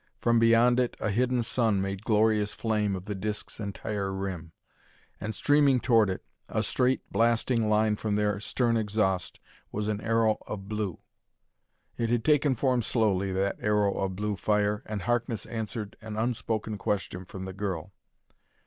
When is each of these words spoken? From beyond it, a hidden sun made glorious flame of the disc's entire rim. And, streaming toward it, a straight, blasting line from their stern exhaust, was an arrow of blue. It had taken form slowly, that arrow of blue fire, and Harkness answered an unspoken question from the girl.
From 0.19 0.39
beyond 0.39 0.79
it, 0.79 0.97
a 0.99 1.11
hidden 1.11 1.43
sun 1.43 1.79
made 1.79 2.03
glorious 2.03 2.55
flame 2.55 2.95
of 2.95 3.05
the 3.05 3.13
disc's 3.13 3.59
entire 3.59 4.11
rim. 4.11 4.51
And, 5.19 5.35
streaming 5.35 5.79
toward 5.79 6.09
it, 6.09 6.23
a 6.49 6.63
straight, 6.63 7.01
blasting 7.11 7.69
line 7.69 7.97
from 7.97 8.15
their 8.15 8.39
stern 8.39 8.77
exhaust, 8.77 9.39
was 9.71 9.87
an 9.89 10.01
arrow 10.01 10.39
of 10.47 10.67
blue. 10.67 10.97
It 11.97 12.09
had 12.09 12.25
taken 12.25 12.55
form 12.55 12.81
slowly, 12.81 13.31
that 13.33 13.57
arrow 13.59 13.93
of 13.93 14.15
blue 14.15 14.35
fire, 14.35 14.81
and 14.87 15.03
Harkness 15.03 15.45
answered 15.45 15.95
an 16.01 16.17
unspoken 16.17 16.79
question 16.79 17.23
from 17.23 17.45
the 17.45 17.53
girl. 17.53 17.93